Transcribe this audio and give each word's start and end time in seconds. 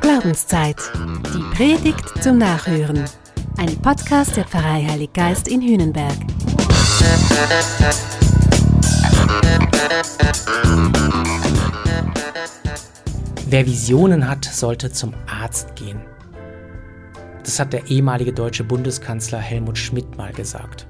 Glaubenszeit. 0.00 0.76
Die 1.32 1.56
Predigt 1.56 2.22
zum 2.22 2.38
Nachhören. 2.38 3.04
Ein 3.58 3.76
Podcast 3.80 4.36
der 4.36 4.44
Pfarrei 4.44 4.84
Heilig 4.88 5.12
Geist 5.12 5.46
in 5.46 5.62
Hühnenberg. 5.62 6.16
Wer 13.46 13.66
Visionen 13.66 14.28
hat, 14.28 14.44
sollte 14.44 14.90
zum 14.90 15.14
Arzt 15.28 15.76
gehen. 15.76 16.00
Das 17.44 17.60
hat 17.60 17.72
der 17.72 17.86
ehemalige 17.86 18.32
deutsche 18.32 18.64
Bundeskanzler 18.64 19.38
Helmut 19.38 19.78
Schmidt 19.78 20.16
mal 20.16 20.32
gesagt. 20.32 20.88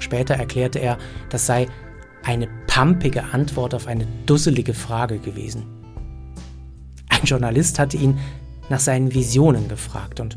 Später 0.00 0.34
erklärte 0.34 0.80
er, 0.80 0.98
das 1.30 1.46
sei 1.46 1.66
eine 2.24 2.48
pampige 2.74 3.22
Antwort 3.34 3.74
auf 3.74 3.86
eine 3.86 4.06
dusselige 4.24 4.72
Frage 4.72 5.18
gewesen. 5.18 5.64
Ein 7.10 7.20
Journalist 7.24 7.78
hatte 7.78 7.98
ihn 7.98 8.18
nach 8.70 8.80
seinen 8.80 9.12
Visionen 9.12 9.68
gefragt 9.68 10.20
und 10.20 10.36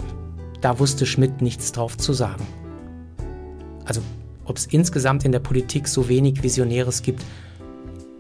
da 0.60 0.78
wusste 0.78 1.06
Schmidt 1.06 1.42
nichts 1.42 1.72
drauf 1.72 1.98
zu 1.98 2.12
sagen. 2.12 2.46
Also, 3.86 4.02
ob 4.44 4.58
es 4.58 4.66
insgesamt 4.66 5.24
in 5.24 5.32
der 5.32 5.40
Politik 5.40 5.88
so 5.88 6.10
wenig 6.10 6.44
Visionäres 6.44 7.04
gibt, 7.04 7.24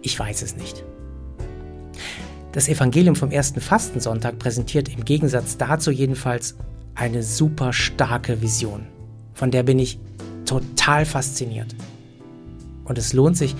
ich 0.01 0.17
weiß 0.17 0.43
es 0.43 0.55
nicht. 0.55 0.85
Das 2.53 2.69
Evangelium 2.69 3.17
vom 3.17 3.31
ersten 3.31 3.59
Fastensonntag 3.59 4.39
präsentiert 4.39 4.87
im 4.87 5.03
Gegensatz 5.03 5.57
dazu 5.57 5.91
jedenfalls 5.91 6.55
eine 6.93 7.21
super 7.21 7.73
starke 7.73 8.41
Vision. 8.41 8.87
Von 9.33 9.51
der 9.51 9.63
bin 9.63 9.77
ich 9.77 9.99
total 10.45 11.05
fasziniert. 11.05 11.75
Und 12.85 12.97
es 12.97 13.11
lohnt 13.11 13.35
sich, 13.35 13.57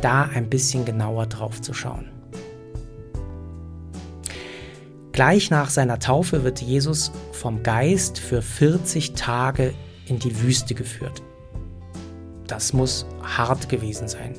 da 0.00 0.22
ein 0.22 0.48
bisschen 0.48 0.84
genauer 0.84 1.26
drauf 1.26 1.60
zu 1.60 1.74
schauen. 1.74 2.10
Gleich 5.12 5.50
nach 5.50 5.70
seiner 5.70 5.98
Taufe 5.98 6.44
wird 6.44 6.62
Jesus 6.62 7.10
vom 7.32 7.62
Geist 7.62 8.18
für 8.18 8.42
40 8.42 9.14
Tage 9.14 9.74
in 10.06 10.18
die 10.18 10.40
Wüste 10.40 10.74
geführt. 10.74 11.22
Das 12.46 12.72
muss 12.72 13.06
hart 13.22 13.68
gewesen 13.68 14.08
sein. 14.08 14.34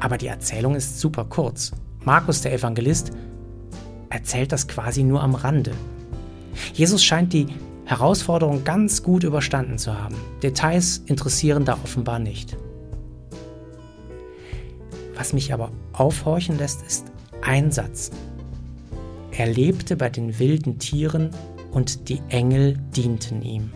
Aber 0.00 0.18
die 0.18 0.26
Erzählung 0.26 0.74
ist 0.74 1.00
super 1.00 1.24
kurz. 1.24 1.72
Markus, 2.04 2.42
der 2.42 2.52
Evangelist, 2.52 3.12
erzählt 4.10 4.52
das 4.52 4.68
quasi 4.68 5.04
nur 5.04 5.22
am 5.22 5.34
Rande. 5.34 5.72
Jesus 6.72 7.04
scheint 7.04 7.32
die 7.32 7.46
Herausforderung 7.84 8.64
ganz 8.64 9.02
gut 9.02 9.24
überstanden 9.24 9.78
zu 9.78 9.98
haben. 9.98 10.16
Details 10.42 10.98
interessieren 11.06 11.64
da 11.64 11.78
offenbar 11.84 12.18
nicht. 12.18 12.56
Was 15.18 15.32
mich 15.32 15.52
aber 15.52 15.72
aufhorchen 15.92 16.58
lässt, 16.58 16.82
ist 16.86 17.10
ein 17.42 17.72
Satz. 17.72 18.12
Er 19.32 19.46
lebte 19.46 19.96
bei 19.96 20.08
den 20.08 20.38
wilden 20.38 20.78
Tieren 20.78 21.30
und 21.72 22.08
die 22.08 22.22
Engel 22.28 22.78
dienten 22.96 23.42
ihm. 23.42 23.72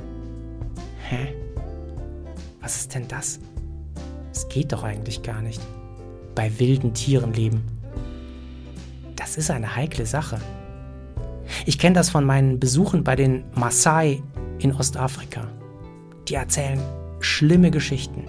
Hä? 1.08 1.34
Was 2.60 2.76
ist 2.76 2.94
denn 2.94 3.08
das? 3.08 3.40
Es 4.32 4.48
geht 4.48 4.72
doch 4.72 4.84
eigentlich 4.84 5.24
gar 5.24 5.42
nicht. 5.42 5.60
Bei 6.36 6.60
wilden 6.60 6.94
Tieren 6.94 7.32
leben. 7.32 7.64
Das 9.16 9.36
ist 9.36 9.50
eine 9.50 9.74
heikle 9.74 10.06
Sache. 10.06 10.40
Ich 11.66 11.78
kenne 11.78 11.94
das 11.94 12.08
von 12.08 12.24
meinen 12.24 12.60
Besuchen 12.60 13.02
bei 13.02 13.16
den 13.16 13.42
Maasai 13.54 14.22
in 14.60 14.72
Ostafrika. 14.72 15.48
Die 16.28 16.34
erzählen 16.34 16.80
schlimme 17.18 17.72
Geschichten. 17.72 18.28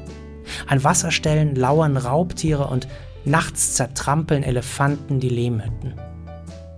An 0.68 0.84
Wasserstellen 0.84 1.56
lauern 1.56 1.98
Raubtiere 1.98 2.68
und 2.68 2.88
nachts 3.26 3.74
zertrampeln 3.74 4.44
Elefanten 4.44 5.20
die 5.20 5.30
Lehmhütten. 5.30 5.94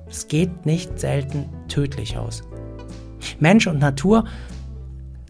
Es 0.07 0.27
geht 0.27 0.65
nicht 0.65 0.99
selten 0.99 1.49
tödlich 1.67 2.17
aus. 2.17 2.43
Mensch 3.39 3.67
und 3.67 3.79
Natur, 3.79 4.25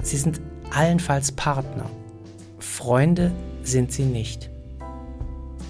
sie 0.02 0.18
sind 0.18 0.42
allenfalls 0.72 1.32
Partner. 1.32 1.86
Freunde 2.60 3.32
sind 3.64 3.92
sie 3.92 4.06
nicht. 4.06 4.50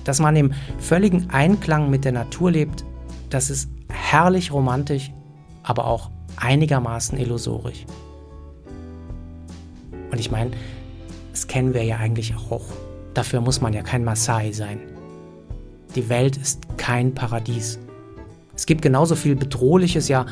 Dass 0.03 0.19
man 0.19 0.35
im 0.35 0.53
völligen 0.80 1.30
Einklang 1.30 1.90
mit 1.90 2.06
der 2.06 2.12
Natur 2.12 2.52
lebt, 2.52 2.84
das 3.30 3.50
ist 3.50 3.69
herrlich 3.90 4.52
romantisch 4.52 5.12
aber 5.66 5.88
auch 5.88 6.12
einigermaßen 6.38 7.18
illusorisch. 7.18 7.85
Und 10.12 10.19
ich 10.19 10.31
meine, 10.31 10.52
kennen 11.55 11.73
wir 11.73 11.83
ja 11.83 11.95
eigentlich 11.99 12.35
auch. 12.35 12.66
Dafür 13.13 13.39
muss 13.39 13.61
man 13.61 13.71
ja 13.71 13.81
kein 13.81 14.03
Maasai 14.03 14.51
sein. 14.51 14.77
Die 15.95 16.09
Welt 16.09 16.35
ist 16.35 16.67
kein 16.75 17.13
Paradies. 17.13 17.79
Es 18.53 18.66
gibt 18.66 18.81
genauso 18.81 19.16
viel 19.16 19.38
Bedrohliches, 19.38 20.09
ja 20.09 20.25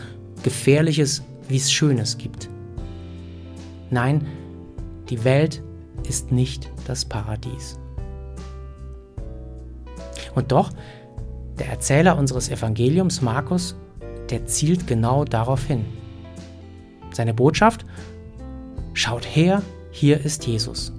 Gefährliches, 0.44 1.24
wie 1.48 1.56
es 1.56 1.72
Schönes 1.72 2.18
gibt. 2.18 2.50
Nein, 3.90 4.28
die 5.08 5.24
Welt 5.24 5.64
ist 6.10 6.34
nicht 6.34 6.70
das 6.88 7.06
Paradies. 7.06 7.80
Und 10.36 10.52
doch, 10.52 10.72
der 11.58 11.70
Erzähler 11.70 12.18
unseres 12.18 12.50
Evangeliums, 12.50 13.22
Markus, 13.22 13.78
der 14.30 14.46
zielt 14.46 14.88
genau 14.88 15.24
darauf 15.24 15.64
hin. 15.64 15.86
Seine 17.14 17.34
Botschaft? 17.34 17.86
Schaut 18.94 19.24
her, 19.24 19.62
hier 19.90 20.20
ist 20.20 20.46
Jesus. 20.48 20.92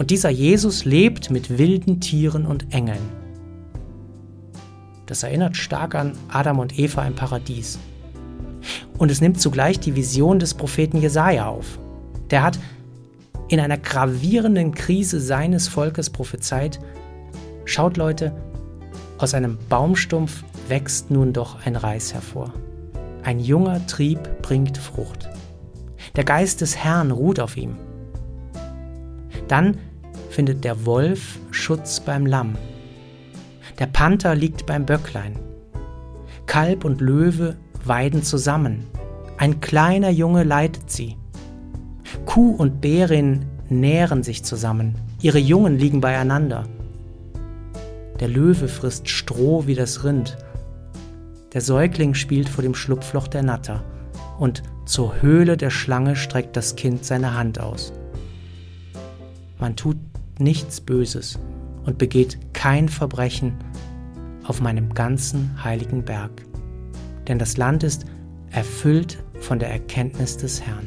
Und 0.00 0.10
dieser 0.10 0.30
Jesus 0.30 0.86
lebt 0.86 1.30
mit 1.30 1.58
wilden 1.58 2.00
Tieren 2.00 2.46
und 2.46 2.72
Engeln. 2.72 3.02
Das 5.04 5.24
erinnert 5.24 5.58
stark 5.58 5.94
an 5.94 6.14
Adam 6.30 6.58
und 6.58 6.78
Eva 6.78 7.04
im 7.06 7.14
Paradies. 7.14 7.78
Und 8.96 9.10
es 9.10 9.20
nimmt 9.20 9.38
zugleich 9.42 9.78
die 9.78 9.94
Vision 9.96 10.38
des 10.38 10.54
Propheten 10.54 11.02
Jesaja 11.02 11.48
auf. 11.48 11.78
Der 12.30 12.42
hat 12.42 12.58
in 13.48 13.60
einer 13.60 13.76
gravierenden 13.76 14.72
Krise 14.72 15.20
seines 15.20 15.68
Volkes 15.68 16.08
prophezeit: 16.08 16.80
Schaut, 17.66 17.98
Leute, 17.98 18.34
aus 19.18 19.34
einem 19.34 19.58
Baumstumpf 19.68 20.44
wächst 20.68 21.10
nun 21.10 21.34
doch 21.34 21.66
ein 21.66 21.76
Reis 21.76 22.14
hervor. 22.14 22.54
Ein 23.22 23.38
junger 23.38 23.86
Trieb 23.86 24.40
bringt 24.40 24.78
Frucht. 24.78 25.28
Der 26.16 26.24
Geist 26.24 26.62
des 26.62 26.74
Herrn 26.74 27.10
ruht 27.10 27.38
auf 27.38 27.58
ihm. 27.58 27.76
Dann 29.46 29.76
findet 30.30 30.64
der 30.64 30.86
Wolf 30.86 31.38
Schutz 31.50 32.00
beim 32.00 32.24
Lamm. 32.24 32.56
Der 33.78 33.86
Panther 33.86 34.34
liegt 34.34 34.64
beim 34.64 34.86
Böcklein. 34.86 35.38
Kalb 36.46 36.84
und 36.84 37.00
Löwe 37.00 37.56
weiden 37.84 38.22
zusammen. 38.22 38.86
Ein 39.36 39.60
kleiner 39.60 40.10
Junge 40.10 40.44
leitet 40.44 40.90
sie. 40.90 41.16
Kuh 42.24 42.54
und 42.56 42.80
Bärin 42.80 43.44
nähren 43.68 44.22
sich 44.22 44.44
zusammen. 44.44 44.94
Ihre 45.20 45.38
Jungen 45.38 45.78
liegen 45.78 46.00
beieinander. 46.00 46.64
Der 48.20 48.28
Löwe 48.28 48.68
frisst 48.68 49.08
Stroh 49.08 49.66
wie 49.66 49.74
das 49.74 50.04
Rind 50.04 50.36
der 51.52 51.60
Säugling 51.60 52.14
spielt 52.14 52.48
vor 52.48 52.62
dem 52.62 52.74
Schlupfloch 52.74 53.26
der 53.26 53.42
Natter, 53.42 53.82
und 54.38 54.62
zur 54.86 55.20
Höhle 55.20 55.56
der 55.56 55.70
Schlange 55.70 56.14
streckt 56.14 56.56
das 56.56 56.76
Kind 56.76 57.04
seine 57.04 57.34
Hand 57.34 57.60
aus. 57.60 57.92
Man 59.58 59.74
tut 59.74 59.96
nichts 60.40 60.80
Böses 60.80 61.38
und 61.84 61.98
begeht 61.98 62.38
kein 62.52 62.88
Verbrechen 62.88 63.54
auf 64.44 64.60
meinem 64.60 64.92
ganzen 64.94 65.62
heiligen 65.62 66.04
Berg, 66.04 66.30
denn 67.28 67.38
das 67.38 67.56
Land 67.56 67.82
ist 67.82 68.04
erfüllt 68.50 69.22
von 69.40 69.58
der 69.58 69.70
Erkenntnis 69.70 70.36
des 70.36 70.60
Herrn. 70.60 70.86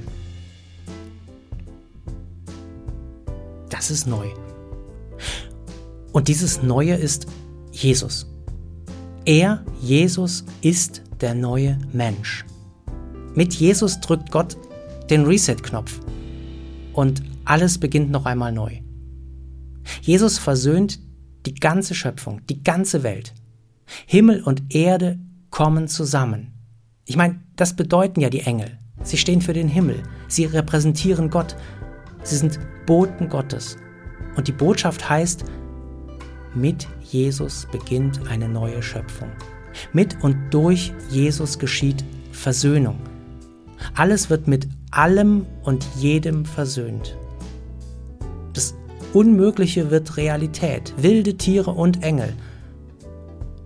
Das 3.69 3.89
ist 3.89 4.05
neu. 4.05 4.27
Und 6.11 6.27
dieses 6.27 6.61
Neue 6.61 6.93
ist 6.93 7.27
Jesus. 7.71 8.27
Er, 9.25 9.63
Jesus, 9.81 10.45
ist 10.61 11.01
der 11.21 11.33
neue 11.33 11.77
Mensch. 11.91 12.45
Mit 13.33 13.53
Jesus 13.53 13.99
drückt 13.99 14.29
Gott 14.31 14.57
den 15.09 15.25
Reset-Knopf 15.25 15.99
und 16.93 17.23
alles 17.45 17.77
beginnt 17.77 18.11
noch 18.11 18.25
einmal 18.25 18.51
neu. 18.51 18.82
Jesus 20.03 20.37
versöhnt 20.37 20.99
die 21.45 21.55
ganze 21.55 21.95
Schöpfung, 21.95 22.41
die 22.49 22.61
ganze 22.61 23.03
Welt. 23.03 23.33
Himmel 24.05 24.43
und 24.43 24.75
Erde 24.75 25.17
kommen 25.49 25.87
zusammen. 25.87 26.51
Ich 27.05 27.15
meine, 27.15 27.39
das 27.55 27.77
bedeuten 27.77 28.19
ja 28.19 28.29
die 28.29 28.41
Engel. 28.41 28.77
Sie 29.01 29.15
stehen 29.15 29.39
für 29.39 29.53
den 29.53 29.69
Himmel. 29.69 30.03
Sie 30.27 30.43
repräsentieren 30.43 31.29
Gott. 31.29 31.55
Sie 32.21 32.35
sind 32.35 32.59
Boten 32.85 33.29
Gottes. 33.29 33.77
Und 34.35 34.49
die 34.49 34.51
Botschaft 34.51 35.09
heißt, 35.09 35.45
mit 36.53 36.85
Jesus 37.01 37.65
beginnt 37.71 38.27
eine 38.27 38.49
neue 38.49 38.83
Schöpfung. 38.83 39.29
Mit 39.93 40.21
und 40.21 40.35
durch 40.53 40.91
Jesus 41.11 41.57
geschieht 41.59 42.03
Versöhnung. 42.33 42.99
Alles 43.95 44.29
wird 44.29 44.49
mit 44.49 44.67
allem 44.91 45.45
und 45.63 45.87
jedem 45.95 46.43
versöhnt. 46.43 47.15
Unmögliche 49.13 49.91
wird 49.91 50.17
Realität, 50.17 50.93
wilde 50.97 51.37
Tiere 51.37 51.71
und 51.71 52.03
Engel. 52.03 52.33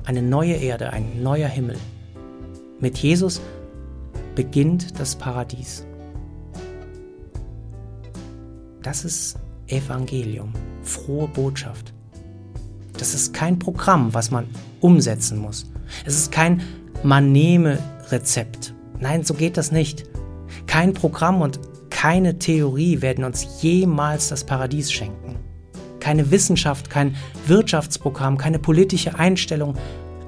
eine 0.04 0.22
neue 0.22 0.54
Erde, 0.54 0.94
ein 0.94 1.22
neuer 1.22 1.50
Himmel. 1.50 1.78
Mit 2.80 2.98
Jesus 2.98 3.42
beginnt 4.36 4.98
das 5.00 5.16
Paradies. 5.16 5.86
Das 8.84 9.04
ist 9.04 9.38
Evangelium, 9.68 10.54
frohe 10.82 11.28
Botschaft. 11.28 11.94
Das 12.98 13.14
ist 13.14 13.34
kein 13.34 13.60
Programm, 13.60 14.14
was 14.14 14.32
man 14.32 14.48
umsetzen 14.80 15.40
muss. 15.40 15.70
Es 16.06 16.16
ist 16.16 16.32
kein 16.32 16.62
Man-nehme-Rezept. 17.04 18.74
Nein, 19.00 19.24
so 19.26 19.34
geht 19.34 19.58
das 19.58 19.74
nicht. 19.74 20.06
Kein 20.68 20.94
Programm 20.94 21.42
und 21.42 21.60
keine 21.98 22.38
Theorie 22.38 23.02
werden 23.02 23.24
uns 23.24 23.64
jemals 23.64 24.30
das 24.30 24.44
Paradies 24.44 24.92
schenken. 24.92 25.36
Keine 26.00 26.30
Wissenschaft, 26.30 26.92
kein 26.92 27.16
Wirtschaftsprogramm, 27.48 28.38
keine 28.38 28.60
politische 28.60 29.18
Einstellung, 29.18 29.74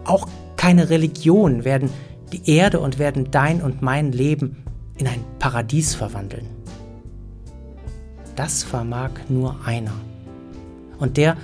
auch 0.03 0.27
keine 0.57 0.89
Religion 0.89 1.65
werden 1.65 1.91
die 2.31 2.49
Erde 2.49 2.79
und 2.79 2.97
werden 2.97 3.29
dein 3.29 3.61
und 3.61 3.83
mein 3.83 4.11
Leben 4.11 4.65
in 4.97 5.05
ein 5.05 5.23
Paradies 5.37 5.93
verwandeln. 5.93 6.47
Das 8.35 8.63
vermag 8.63 9.11
nur 9.29 9.55
einer. 9.63 9.93
Und 10.97 11.17
der 11.17 11.37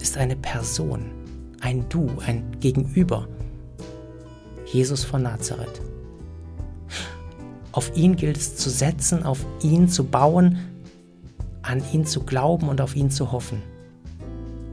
ist 0.00 0.18
eine 0.18 0.34
Person, 0.34 1.12
ein 1.60 1.84
Du, 1.88 2.10
ein 2.26 2.56
Gegenüber. 2.58 3.28
Jesus 4.66 5.04
von 5.04 5.22
Nazareth. 5.22 5.80
Auf 7.72 7.96
ihn 7.96 8.16
gilt 8.16 8.36
es 8.36 8.56
zu 8.56 8.68
setzen, 8.68 9.22
auf 9.22 9.44
ihn 9.62 9.88
zu 9.88 10.04
bauen, 10.04 10.58
an 11.62 11.82
ihn 11.92 12.04
zu 12.04 12.22
glauben 12.22 12.68
und 12.68 12.80
auf 12.80 12.94
ihn 12.94 13.10
zu 13.10 13.32
hoffen. 13.32 13.62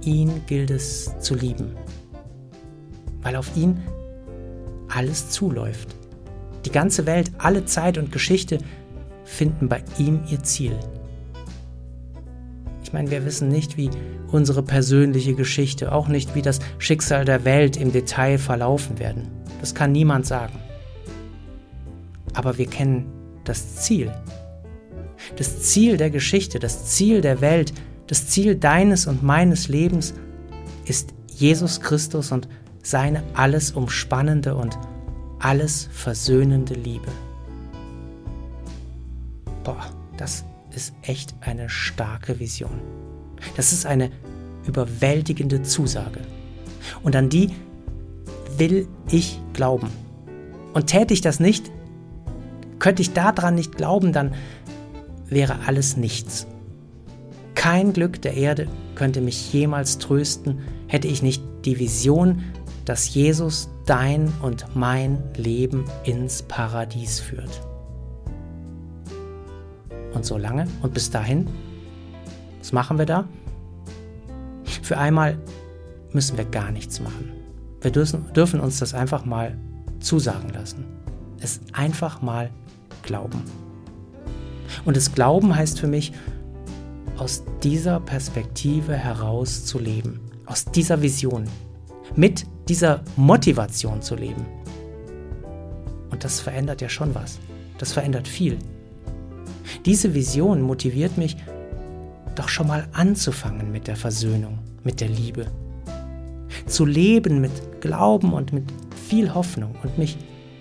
Ihn 0.03 0.41
gilt 0.47 0.69
es 0.69 1.17
zu 1.19 1.33
lieben, 1.35 1.75
weil 3.21 3.35
auf 3.35 3.55
ihn 3.55 3.79
alles 4.89 5.29
zuläuft. 5.29 5.95
Die 6.65 6.71
ganze 6.71 7.05
Welt, 7.05 7.31
alle 7.37 7.65
Zeit 7.65 7.97
und 7.97 8.11
Geschichte 8.11 8.57
finden 9.23 9.69
bei 9.69 9.81
ihm 9.97 10.21
ihr 10.29 10.43
Ziel. 10.43 10.75
Ich 12.83 12.91
meine, 12.91 13.11
wir 13.11 13.23
wissen 13.23 13.49
nicht, 13.49 13.77
wie 13.77 13.89
unsere 14.31 14.63
persönliche 14.63 15.35
Geschichte, 15.35 15.91
auch 15.91 16.07
nicht, 16.07 16.35
wie 16.35 16.41
das 16.41 16.59
Schicksal 16.79 17.23
der 17.23 17.45
Welt 17.45 17.77
im 17.77 17.91
Detail 17.91 18.37
verlaufen 18.37 18.99
werden. 18.99 19.27
Das 19.61 19.75
kann 19.75 19.91
niemand 19.91 20.25
sagen. 20.25 20.59
Aber 22.33 22.57
wir 22.57 22.67
kennen 22.67 23.11
das 23.43 23.77
Ziel. 23.77 24.11
Das 25.37 25.61
Ziel 25.61 25.97
der 25.97 26.09
Geschichte, 26.09 26.59
das 26.59 26.85
Ziel 26.85 27.21
der 27.21 27.41
Welt, 27.41 27.73
das 28.07 28.27
Ziel 28.27 28.55
deines 28.55 29.05
und 29.05 29.21
meines 29.21 29.67
Lebens 29.67 30.13
ist 30.85 31.13
Jesus 31.27 31.81
Christus 31.81 32.31
und 32.31 32.47
seine 32.81 33.23
alles 33.33 33.71
umspannende 33.71 34.55
und 34.55 34.77
alles 35.39 35.89
versöhnende 35.91 36.73
Liebe. 36.73 37.07
Boah, 39.63 39.85
das 40.17 40.43
ist 40.75 40.93
echt 41.01 41.35
eine 41.41 41.69
starke 41.69 42.39
Vision. 42.39 42.81
Das 43.55 43.71
ist 43.71 43.85
eine 43.85 44.11
überwältigende 44.65 45.63
Zusage. 45.63 46.21
Und 47.03 47.15
an 47.15 47.29
die 47.29 47.51
will 48.57 48.87
ich 49.09 49.39
glauben. 49.53 49.89
Und 50.73 50.87
täte 50.87 51.13
ich 51.13 51.21
das 51.21 51.39
nicht, 51.39 51.71
könnte 52.79 53.01
ich 53.01 53.13
daran 53.13 53.55
nicht 53.55 53.77
glauben, 53.77 54.13
dann 54.13 54.33
wäre 55.27 55.59
alles 55.67 55.97
nichts. 55.97 56.47
Kein 57.55 57.93
Glück 57.93 58.21
der 58.21 58.35
Erde 58.35 58.67
könnte 58.95 59.21
mich 59.21 59.53
jemals 59.53 59.97
trösten, 59.97 60.59
hätte 60.87 61.07
ich 61.07 61.21
nicht 61.21 61.43
die 61.65 61.77
Vision, 61.77 62.43
dass 62.85 63.13
Jesus 63.13 63.69
dein 63.85 64.31
und 64.41 64.65
mein 64.75 65.21
Leben 65.35 65.85
ins 66.03 66.41
Paradies 66.43 67.19
führt. 67.19 67.61
Und 70.13 70.25
so 70.25 70.37
lange 70.37 70.67
und 70.81 70.93
bis 70.93 71.11
dahin, 71.11 71.47
was 72.59 72.71
machen 72.71 72.97
wir 72.97 73.05
da? 73.05 73.27
Für 74.81 74.97
einmal 74.97 75.37
müssen 76.13 76.37
wir 76.37 76.45
gar 76.45 76.71
nichts 76.71 76.99
machen. 76.99 77.31
Wir 77.81 77.91
dürfen 77.91 78.59
uns 78.59 78.79
das 78.79 78.93
einfach 78.93 79.25
mal 79.25 79.57
zusagen 79.99 80.49
lassen. 80.49 80.85
Es 81.39 81.61
einfach 81.73 82.21
mal 82.21 82.49
glauben. 83.09 83.41
Und 84.85 84.95
das 84.95 85.11
Glauben 85.13 85.56
heißt 85.56 85.79
für 85.79 85.88
mich, 85.88 86.13
aus 87.17 87.44
dieser 87.63 88.00
Perspektive 88.00 88.95
heraus 88.95 89.65
zu 89.65 89.79
leben, 89.79 90.21
aus 90.45 90.63
dieser 90.63 91.01
Vision, 91.01 91.45
mit 92.15 92.45
dieser 92.69 93.01
Motivation 93.17 94.01
zu 94.01 94.15
leben. 94.15 94.45
Und 96.11 96.23
das 96.23 96.39
verändert 96.39 96.81
ja 96.81 96.89
schon 96.89 97.13
was. 97.15 97.39
Das 97.79 97.94
verändert 97.94 98.27
viel. 98.27 98.57
Diese 99.85 100.13
Vision 100.13 100.61
motiviert 100.61 101.17
mich, 101.17 101.35
doch 102.35 102.47
schon 102.47 102.67
mal 102.67 102.88
anzufangen 102.94 103.71
mit 103.71 103.88
der 103.88 103.95
Versöhnung, 103.95 104.59
mit 104.83 105.01
der 105.01 105.09
Liebe. 105.09 105.47
Zu 106.67 106.85
leben 106.85 107.41
mit 107.41 107.81
Glauben 107.81 108.33
und 108.33 108.53
mit 108.53 108.65
viel 109.07 109.33
Hoffnung 109.33 109.75
und 109.83 109.97
mich 109.97 110.17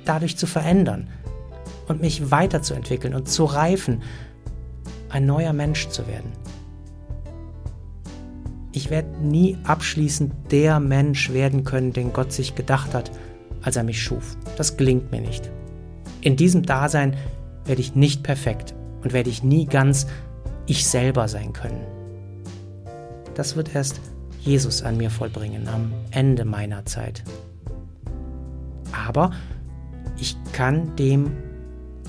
dadurch 0.06 0.37
zu 0.37 0.47
verändern 0.47 1.09
und 1.88 2.00
mich 2.00 2.31
weiterzuentwickeln 2.31 3.14
und 3.14 3.29
zu 3.29 3.44
reifen, 3.44 4.02
ein 5.08 5.26
neuer 5.26 5.52
Mensch 5.52 5.88
zu 5.88 6.06
werden. 6.06 6.32
Ich 8.73 8.90
werde 8.90 9.08
nie 9.19 9.56
abschließend 9.64 10.32
der 10.52 10.79
Mensch 10.79 11.32
werden 11.32 11.64
können, 11.64 11.93
den 11.93 12.12
Gott 12.12 12.32
sich 12.32 12.55
gedacht 12.55 12.94
hat, 12.94 13.11
als 13.62 13.76
er 13.76 13.82
mich 13.82 14.02
schuf. 14.02 14.37
Das 14.56 14.76
gelingt 14.76 15.11
mir 15.11 15.20
nicht. 15.20 15.50
In 16.20 16.37
diesem 16.37 16.62
Dasein 16.62 17.17
werde 17.64 17.81
ich 17.81 17.94
nicht 17.94 18.23
perfekt 18.23 18.75
und 19.02 19.12
werde 19.12 19.31
ich 19.31 19.43
nie 19.43 19.67
ganz 19.67 20.06
ich 20.67 20.87
selber 20.87 21.29
sein 21.29 21.52
können. 21.52 21.81
Das 23.35 23.56
wird 23.56 23.75
erst 23.75 24.00
Jesus 24.40 24.82
an 24.82 24.96
mir 24.96 25.11
vollbringen 25.11 25.69
am 25.69 25.93
Ende 26.11 26.44
meiner 26.44 26.85
Zeit. 26.85 27.23
Aber 28.93 29.31
ich 30.20 30.37
kann 30.52 30.94
dem 30.96 31.32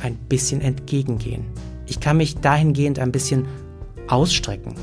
ein 0.01 0.15
bisschen 0.15 0.61
entgegengehen. 0.61 1.45
Ich 1.85 1.99
kann 1.99 2.17
mich 2.17 2.37
dahingehend 2.37 2.99
ein 2.99 3.11
bisschen 3.11 3.47
ausstrecken. 4.07 4.75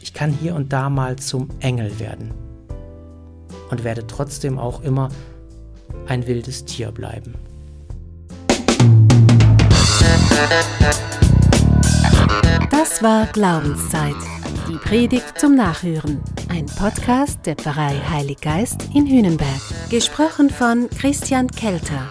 Ich 0.00 0.12
kann 0.12 0.32
hier 0.32 0.54
und 0.54 0.72
da 0.72 0.90
mal 0.90 1.16
zum 1.16 1.48
Engel 1.60 1.98
werden 1.98 2.32
und 3.70 3.84
werde 3.84 4.06
trotzdem 4.06 4.58
auch 4.58 4.82
immer 4.82 5.08
ein 6.06 6.26
wildes 6.26 6.64
Tier 6.64 6.90
bleiben. 6.90 7.34
Das 12.70 13.02
war 13.02 13.26
Glaubenszeit. 13.26 14.14
Die 14.68 14.76
Predigt 14.76 15.38
zum 15.38 15.54
Nachhören. 15.54 16.20
Ein 16.48 16.66
Podcast 16.66 17.46
der 17.46 17.56
Pfarrei 17.56 18.00
Heilig 18.10 18.40
Geist 18.40 18.88
in 18.94 19.06
Hühnenberg. 19.06 19.60
Gesprochen 19.90 20.50
von 20.50 20.88
Christian 20.90 21.48
Kelter. 21.48 22.10